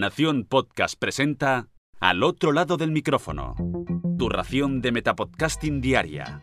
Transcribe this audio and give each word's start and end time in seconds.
Nación 0.00 0.46
Podcast 0.48 0.98
presenta 0.98 1.68
Al 2.00 2.22
otro 2.22 2.52
lado 2.52 2.78
del 2.78 2.90
micrófono. 2.90 3.54
Tu 4.18 4.30
ración 4.30 4.80
de 4.80 4.92
Metapodcasting 4.92 5.82
Diaria. 5.82 6.40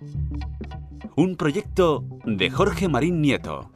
Un 1.16 1.36
proyecto 1.38 2.06
de 2.24 2.52
Jorge 2.52 2.88
Marín 2.88 3.20
Nieto. 3.20 3.72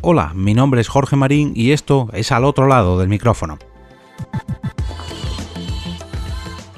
Hola, 0.00 0.32
mi 0.34 0.54
nombre 0.54 0.80
es 0.80 0.88
Jorge 0.88 1.14
Marín 1.14 1.52
y 1.54 1.70
esto 1.70 2.08
es 2.12 2.32
Al 2.32 2.44
otro 2.44 2.66
lado 2.66 2.98
del 2.98 3.08
micrófono. 3.08 3.60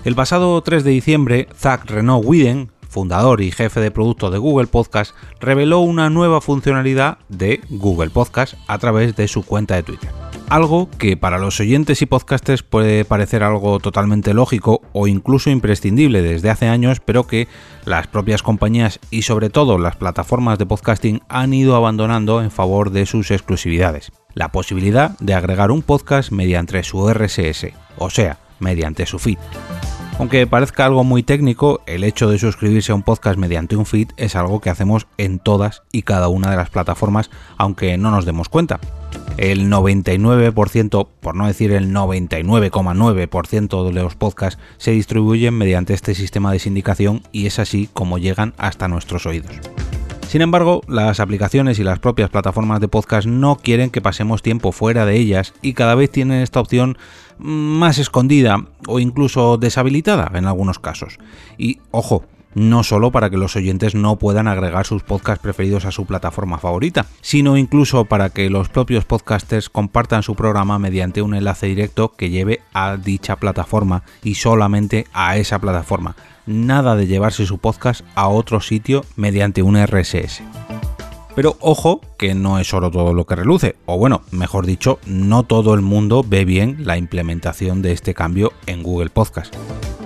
El 0.05 0.15
pasado 0.15 0.61
3 0.61 0.85
de 0.85 0.91
diciembre, 0.91 1.49
Zach 1.55 1.87
Renault 1.87 2.27
Widen, 2.27 2.74
fundador 2.95 3.41
y 3.41 3.51
jefe 3.51 3.81
de 3.81 3.91
producto 3.91 4.31
de 4.31 4.39
Google 4.39 4.69
Podcast, 4.69 5.17
reveló 5.41 5.81
una 5.81 6.11
nueva 6.11 6.41
funcionalidad 6.41 7.19
de 7.29 7.61
Google 7.69 8.11
Podcast 8.11 8.55
a 8.69 8.79
través 8.79 9.17
de 9.17 9.27
su 9.27 9.43
cuenta 9.43 9.75
de 9.75 9.83
Twitter. 9.83 10.11
Algo 10.49 10.89
que 10.91 11.17
para 11.17 11.39
los 11.39 11.59
oyentes 11.59 12.03
y 12.03 12.07
podcasters 12.07 12.63
puede 12.63 13.05
parecer 13.05 13.43
algo 13.43 13.81
totalmente 13.81 14.33
lógico 14.33 14.81
o 14.93 15.09
incluso 15.09 15.51
imprescindible 15.51 16.23
desde 16.23 16.51
hace 16.51 16.69
años, 16.69 17.01
pero 17.01 17.27
que 17.27 17.49
las 17.85 18.07
propias 18.07 18.45
compañías 18.45 19.01
y 19.11 19.23
sobre 19.23 19.51
todo 19.51 19.77
las 19.77 19.97
plataformas 19.97 20.59
de 20.59 20.67
podcasting 20.67 21.23
han 21.29 21.53
ido 21.53 21.75
abandonando 21.75 22.43
en 22.43 22.53
favor 22.53 22.91
de 22.91 23.07
sus 23.07 23.33
exclusividades. 23.33 24.13
La 24.35 24.53
posibilidad 24.53 25.19
de 25.19 25.35
agregar 25.35 25.73
un 25.73 25.83
podcast 25.83 26.31
mediante 26.31 26.85
su 26.85 27.13
RSS, 27.13 27.73
o 27.99 28.09
sea, 28.11 28.39
mediante 28.61 29.07
su 29.07 29.19
feed. 29.19 29.39
Aunque 30.19 30.47
parezca 30.47 30.87
algo 30.87 31.03
muy 31.03 31.25
técnico, 31.25 31.83
el 31.87 32.05
hecho 32.05 32.31
de 32.31 32.39
suscribirse 32.39 32.93
a 32.93 32.95
un 32.95 33.03
podcast 33.03 33.37
mediante 33.37 33.75
un 33.77 33.85
feed 33.85 34.11
es 34.17 34.37
algo 34.37 34.61
que 34.61 34.71
hacemos 34.71 35.09
en 35.19 35.41
todas 35.41 35.83
y 35.91 36.03
cada 36.03 36.29
una 36.29 36.51
de 36.51 36.57
las 36.57 36.71
plataformas, 36.71 37.31
aunque 37.59 37.99
no 37.99 38.13
nos 38.13 38.25
demos 38.25 38.49
cuenta. 38.49 38.79
El 39.37 39.69
99%, 39.69 41.09
por 41.21 41.35
no 41.35 41.49
decir 41.49 41.73
el 41.73 41.93
99,9% 41.93 43.85
de 43.85 43.93
los 43.93 44.15
podcasts 44.15 44.61
se 44.79 44.93
distribuyen 44.93 45.55
mediante 45.55 45.95
este 45.95 46.15
sistema 46.15 46.53
de 46.53 46.61
sindicación 46.61 47.23
y 47.33 47.47
es 47.47 47.59
así 47.59 47.89
como 47.93 48.19
llegan 48.19 48.55
hasta 48.57 48.87
nuestros 48.87 49.27
oídos. 49.27 49.61
Sin 50.29 50.43
embargo, 50.43 50.83
las 50.89 51.21
aplicaciones 51.21 51.79
y 51.79 51.85
las 51.85 52.01
propias 52.01 52.29
plataformas 52.29 52.81
de 52.81 52.89
podcast 52.89 53.27
no 53.27 53.57
quieren 53.57 53.91
que 53.91 54.01
pasemos 54.01 54.43
tiempo 54.43 54.73
fuera 54.73 55.07
de 55.07 55.17
ellas 55.17 55.55
y 55.63 55.75
cada 55.75 55.95
vez 55.95 56.11
tienen 56.11 56.43
esta 56.43 56.61
opción 56.61 56.99
más 57.39 57.99
escondida 57.99 58.67
o 58.89 58.99
incluso 58.99 59.57
deshabilitada 59.59 60.31
en 60.37 60.47
algunos 60.47 60.79
casos. 60.81 61.19
Y 61.57 61.79
ojo, 61.93 62.25
no 62.55 62.83
solo 62.83 63.11
para 63.11 63.31
que 63.31 63.37
los 63.37 63.57
oyentes 63.57 63.95
no 63.95 64.17
puedan 64.17 64.49
agregar 64.49 64.87
sus 64.87 65.03
podcasts 65.03 65.43
preferidos 65.43 65.85
a 65.85 65.91
su 65.91 66.07
plataforma 66.07 66.59
favorita, 66.59 67.07
sino 67.21 67.57
incluso 67.57 68.05
para 68.05 68.31
que 68.31 68.51
los 68.51 68.69
propios 68.69 69.05
podcasters 69.05 69.69
compartan 69.69 70.23
su 70.23 70.35
programa 70.35 70.79
mediante 70.79 71.23
un 71.23 71.35
enlace 71.35 71.67
directo 71.67 72.13
que 72.17 72.31
lleve 72.31 72.61
a 72.73 72.97
dicha 72.97 73.37
plataforma 73.37 74.03
y 74.23 74.35
solamente 74.35 75.07
a 75.13 75.37
esa 75.37 75.59
plataforma, 75.59 76.17
nada 76.47 76.97
de 76.97 77.07
llevarse 77.07 77.47
su 77.47 77.59
podcast 77.59 78.05
a 78.15 78.29
otro 78.29 78.61
sitio 78.61 79.05
mediante 79.17 79.63
un 79.63 79.77
RSS. 79.83 80.43
Pero 81.35 81.57
ojo 81.61 82.01
que 82.17 82.35
no 82.35 82.59
es 82.61 82.69
solo 82.69 82.91
todo 82.91 83.13
lo 83.13 83.27
que 83.27 83.35
reluce, 83.35 83.77
o 83.87 83.99
bueno, 83.99 84.23
mejor 84.31 84.67
dicho, 84.67 85.01
no 85.07 85.43
todo 85.43 85.75
el 85.75 85.81
mundo 85.81 86.25
ve 86.27 86.45
bien 86.45 86.87
la 86.87 86.97
implementación 86.97 87.83
de 87.83 87.93
este 87.93 88.15
cambio 88.15 88.53
en 88.67 88.83
Google 88.83 89.11
Podcast. 89.11 89.55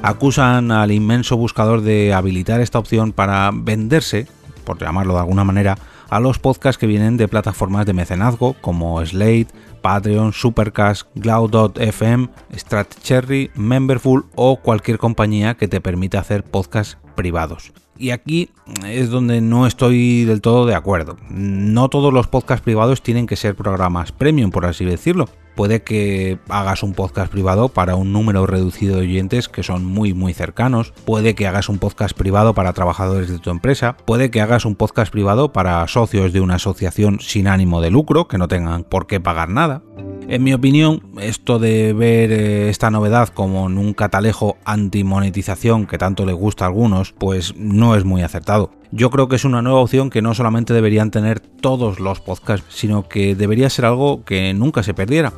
Acusan 0.02 0.70
al 0.70 0.92
inmenso 0.92 1.36
buscador 1.36 1.82
de 1.82 2.14
habilitar 2.14 2.60
esta 2.60 2.78
opción 2.78 3.12
para 3.12 3.50
venderse, 3.52 4.28
por 4.64 4.78
llamarlo 4.78 5.14
de 5.14 5.20
alguna 5.20 5.44
manera, 5.44 5.76
a 6.08 6.20
los 6.20 6.38
podcasts 6.38 6.78
que 6.78 6.86
vienen 6.86 7.16
de 7.16 7.28
plataformas 7.28 7.84
de 7.84 7.94
mecenazgo 7.94 8.54
como 8.60 9.04
Slate, 9.04 9.48
Patreon, 9.82 10.32
Supercast, 10.32 11.08
Cloud.fm, 11.20 12.28
Stratcherry, 12.54 13.50
Memberful 13.54 14.26
o 14.36 14.60
cualquier 14.60 14.98
compañía 14.98 15.54
que 15.54 15.68
te 15.68 15.80
permita 15.80 16.20
hacer 16.20 16.44
podcasts 16.44 16.96
privados. 17.16 17.72
Y 17.98 18.10
aquí 18.10 18.50
es 18.86 19.10
donde 19.10 19.40
no 19.40 19.66
estoy 19.66 20.24
del 20.24 20.40
todo 20.40 20.64
de 20.64 20.76
acuerdo. 20.76 21.16
No 21.28 21.88
todos 21.88 22.12
los 22.12 22.28
podcasts 22.28 22.62
privados 22.62 23.02
tienen 23.02 23.26
que 23.26 23.34
ser 23.34 23.56
programas 23.56 24.12
premium, 24.12 24.52
por 24.52 24.64
así 24.64 24.84
decirlo 24.84 25.28
puede 25.58 25.82
que 25.82 26.38
hagas 26.48 26.84
un 26.84 26.92
podcast 26.92 27.32
privado 27.32 27.68
para 27.68 27.96
un 27.96 28.12
número 28.12 28.46
reducido 28.46 28.94
de 28.94 29.02
oyentes 29.02 29.48
que 29.48 29.64
son 29.64 29.84
muy 29.84 30.14
muy 30.14 30.32
cercanos, 30.32 30.92
puede 31.04 31.34
que 31.34 31.48
hagas 31.48 31.68
un 31.68 31.80
podcast 31.80 32.16
privado 32.16 32.54
para 32.54 32.72
trabajadores 32.74 33.28
de 33.28 33.40
tu 33.40 33.50
empresa, 33.50 33.96
puede 34.04 34.30
que 34.30 34.40
hagas 34.40 34.64
un 34.64 34.76
podcast 34.76 35.10
privado 35.10 35.52
para 35.52 35.84
socios 35.88 36.32
de 36.32 36.40
una 36.40 36.54
asociación 36.54 37.18
sin 37.18 37.48
ánimo 37.48 37.80
de 37.80 37.90
lucro 37.90 38.28
que 38.28 38.38
no 38.38 38.46
tengan 38.46 38.84
por 38.84 39.08
qué 39.08 39.18
pagar 39.18 39.48
nada. 39.48 39.82
En 40.30 40.42
mi 40.42 40.52
opinión, 40.52 41.00
esto 41.22 41.58
de 41.58 41.94
ver 41.94 42.30
eh, 42.30 42.68
esta 42.68 42.90
novedad 42.90 43.30
como 43.30 43.66
en 43.66 43.78
un 43.78 43.94
catalejo 43.94 44.58
anti-monetización 44.66 45.86
que 45.86 45.96
tanto 45.96 46.26
le 46.26 46.34
gusta 46.34 46.66
a 46.66 46.68
algunos, 46.68 47.12
pues 47.12 47.56
no 47.56 47.96
es 47.96 48.04
muy 48.04 48.20
acertado. 48.20 48.70
Yo 48.92 49.08
creo 49.08 49.28
que 49.28 49.36
es 49.36 49.46
una 49.46 49.62
nueva 49.62 49.80
opción 49.80 50.10
que 50.10 50.20
no 50.20 50.34
solamente 50.34 50.74
deberían 50.74 51.10
tener 51.10 51.40
todos 51.40 51.98
los 51.98 52.20
podcasts, 52.20 52.66
sino 52.68 53.08
que 53.08 53.34
debería 53.34 53.70
ser 53.70 53.86
algo 53.86 54.22
que 54.26 54.52
nunca 54.52 54.82
se 54.82 54.92
perdiera. 54.92 55.32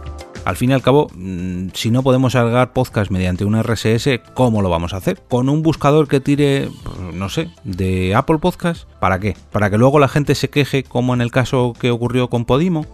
Al 0.44 0.56
fin 0.56 0.70
y 0.70 0.72
al 0.72 0.82
cabo, 0.82 1.06
mm, 1.14 1.68
si 1.72 1.92
no 1.92 2.02
podemos 2.02 2.34
agregar 2.34 2.72
podcast 2.72 3.12
mediante 3.12 3.44
un 3.44 3.54
RSS, 3.54 4.20
¿cómo 4.34 4.60
lo 4.60 4.70
vamos 4.70 4.92
a 4.92 4.96
hacer? 4.96 5.22
¿Con 5.28 5.48
un 5.48 5.62
buscador 5.62 6.08
que 6.08 6.18
tire, 6.18 6.68
pues, 6.82 7.14
no 7.14 7.28
sé, 7.28 7.48
de 7.62 8.16
Apple 8.16 8.38
Podcast? 8.38 8.88
¿Para 8.98 9.20
qué? 9.20 9.36
¿Para 9.52 9.70
que 9.70 9.78
luego 9.78 10.00
la 10.00 10.08
gente 10.08 10.34
se 10.34 10.50
queje 10.50 10.82
como 10.82 11.14
en 11.14 11.20
el 11.20 11.30
caso 11.30 11.74
que 11.78 11.92
ocurrió 11.92 12.28
con 12.28 12.44
Podimo? 12.44 12.86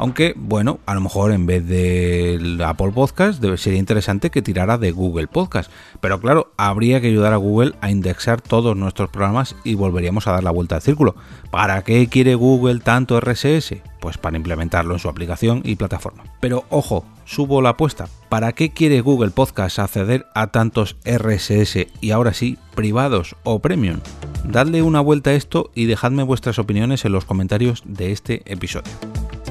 Aunque, 0.00 0.32
bueno, 0.34 0.80
a 0.86 0.94
lo 0.94 1.02
mejor 1.02 1.30
en 1.30 1.44
vez 1.44 1.66
de 1.66 2.58
Apple 2.64 2.92
Podcast 2.92 3.44
sería 3.58 3.78
interesante 3.78 4.30
que 4.30 4.40
tirara 4.40 4.78
de 4.78 4.92
Google 4.92 5.26
Podcast. 5.26 5.70
Pero 6.00 6.18
claro, 6.22 6.54
habría 6.56 7.02
que 7.02 7.08
ayudar 7.08 7.34
a 7.34 7.36
Google 7.36 7.74
a 7.82 7.90
indexar 7.90 8.40
todos 8.40 8.74
nuestros 8.78 9.10
programas 9.10 9.54
y 9.62 9.74
volveríamos 9.74 10.26
a 10.26 10.32
dar 10.32 10.42
la 10.42 10.52
vuelta 10.52 10.76
al 10.76 10.80
círculo. 10.80 11.16
¿Para 11.50 11.82
qué 11.82 12.08
quiere 12.08 12.34
Google 12.34 12.80
tanto 12.80 13.20
RSS? 13.20 13.74
Pues 14.00 14.16
para 14.16 14.38
implementarlo 14.38 14.94
en 14.94 15.00
su 15.00 15.10
aplicación 15.10 15.60
y 15.66 15.76
plataforma. 15.76 16.24
Pero 16.40 16.64
ojo, 16.70 17.04
subo 17.26 17.60
la 17.60 17.70
apuesta. 17.70 18.08
¿Para 18.30 18.52
qué 18.52 18.70
quiere 18.70 19.02
Google 19.02 19.32
Podcast 19.32 19.80
acceder 19.80 20.24
a 20.34 20.46
tantos 20.46 20.96
RSS 21.04 21.88
y 22.00 22.12
ahora 22.12 22.32
sí, 22.32 22.56
privados 22.74 23.36
o 23.44 23.58
premium? 23.58 24.00
Dadle 24.44 24.80
una 24.80 25.02
vuelta 25.02 25.28
a 25.28 25.34
esto 25.34 25.70
y 25.74 25.84
dejadme 25.84 26.22
vuestras 26.22 26.58
opiniones 26.58 27.04
en 27.04 27.12
los 27.12 27.26
comentarios 27.26 27.82
de 27.84 28.12
este 28.12 28.50
episodio. 28.50 28.92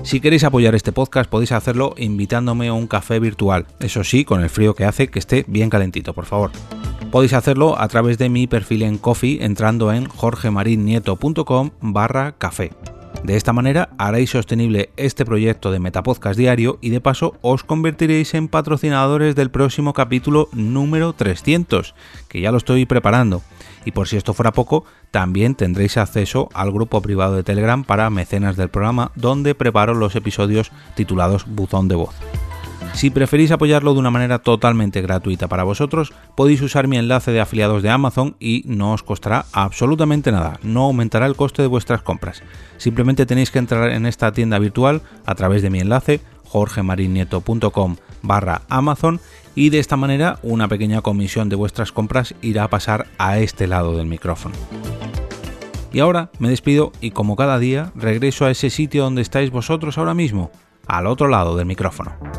Si 0.04 0.22
queréis 0.22 0.44
apoyar 0.44 0.76
este 0.76 0.92
podcast 0.92 1.30
podéis 1.30 1.52
hacerlo 1.52 1.94
invitándome 1.98 2.70
a 2.70 2.74
un 2.74 2.88
café 2.88 3.20
virtual, 3.20 3.68
eso 3.80 4.04
sí, 4.04 4.26
con 4.26 4.42
el 4.42 4.50
frío 4.50 4.74
que 4.74 4.86
hace, 4.86 5.10
que 5.10 5.20
esté 5.20 5.46
bien 5.48 5.70
calentito, 5.70 6.14
por 6.14 6.26
favor. 6.26 6.52
Podéis 7.12 7.34
hacerlo 7.34 7.80
a 7.80 7.88
través 7.88 8.18
de 8.18 8.30
mi 8.30 8.48
perfil 8.48 8.84
en 8.84 8.98
Coffee 8.98 9.44
entrando 9.44 9.92
en 9.92 10.08
jorgemarinieto.com 10.08 11.72
barra 11.82 12.34
café. 12.38 12.72
De 13.24 13.36
esta 13.36 13.54
manera 13.54 13.90
haréis 13.98 14.32
sostenible 14.32 14.90
este 14.98 15.26
proyecto 15.26 15.72
de 15.72 15.80
Metapodcast 15.80 16.38
Diario 16.38 16.80
y 16.82 16.90
de 16.90 17.02
paso 17.02 17.36
os 17.42 17.64
convertiréis 17.64 18.34
en 18.34 18.48
patrocinadores 18.48 19.36
del 19.36 19.52
próximo 19.52 19.94
capítulo 19.94 20.50
número 20.54 21.14
300, 21.14 21.96
que 22.28 22.42
ya 22.42 22.52
lo 22.52 22.58
estoy 22.58 22.86
preparando. 22.86 23.42
Y 23.86 23.92
por 23.92 24.08
si 24.08 24.18
esto 24.18 24.34
fuera 24.34 24.52
poco, 24.52 24.86
también 25.12 25.56
tendréis 25.56 25.98
acceso 25.98 26.50
al 26.54 26.72
grupo 26.72 27.02
privado 27.02 27.36
de 27.36 27.44
Telegram 27.44 27.84
para 27.84 28.10
mecenas 28.10 28.56
del 28.56 28.70
programa, 28.70 29.12
donde 29.16 29.54
preparo 29.54 29.94
los 29.94 30.16
episodios 30.16 30.72
titulados 30.96 31.46
Buzón 31.46 31.88
de 31.88 31.96
Voz. 31.96 32.16
Si 32.94 33.10
preferís 33.10 33.52
apoyarlo 33.52 33.94
de 33.94 34.00
una 34.00 34.12
manera 34.12 34.40
totalmente 34.40 35.02
gratuita 35.02 35.48
para 35.48 35.64
vosotros, 35.64 36.12
podéis 36.36 36.62
usar 36.62 36.88
mi 36.88 36.98
enlace 36.98 37.32
de 37.32 37.40
afiliados 37.40 37.82
de 37.82 37.90
Amazon 37.90 38.36
y 38.40 38.64
no 38.66 38.94
os 38.94 39.04
costará 39.04 39.46
absolutamente 39.54 40.32
nada, 40.32 40.60
no 40.64 40.84
aumentará 40.84 41.26
el 41.26 41.38
coste 41.38 41.62
de 41.62 41.70
vuestras 41.70 42.02
compras. 42.02 42.44
Simplemente 42.78 43.26
tenéis 43.26 43.52
que 43.52 43.60
entrar 43.60 43.92
en 43.92 44.06
esta 44.06 44.32
tienda 44.34 44.60
virtual 44.60 45.02
a 45.26 45.36
través 45.36 45.62
de 45.62 45.70
mi 45.70 45.80
enlace 45.80 46.20
jorgemarinieto.com 46.44 47.96
barra 48.22 48.64
Amazon 48.70 49.22
y 49.56 49.70
de 49.70 49.80
esta 49.80 49.98
manera 49.98 50.40
una 50.42 50.68
pequeña 50.68 51.02
comisión 51.02 51.48
de 51.48 51.56
vuestras 51.56 51.92
compras 51.92 52.36
irá 52.42 52.66
a 52.66 52.70
pasar 52.70 53.08
a 53.18 53.40
este 53.40 53.68
lado 53.68 53.96
del 53.96 54.08
micrófono. 54.08 54.56
Y 55.92 56.00
ahora 56.00 56.30
me 56.40 56.50
despido 56.50 56.92
y 57.02 57.12
como 57.12 57.36
cada 57.36 57.60
día 57.60 57.92
regreso 57.96 58.46
a 58.46 58.52
ese 58.52 58.70
sitio 58.70 59.04
donde 59.04 59.22
estáis 59.22 59.52
vosotros 59.52 59.98
ahora 59.98 60.14
mismo, 60.14 60.52
al 60.86 61.08
otro 61.08 61.28
lado 61.28 61.56
del 61.56 61.66
micrófono. 61.66 62.39